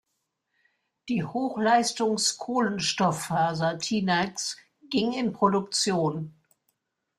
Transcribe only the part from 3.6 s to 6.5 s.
"Tenax" ging in Produktion.